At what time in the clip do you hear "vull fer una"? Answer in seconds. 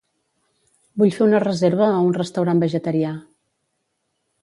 1.01-1.43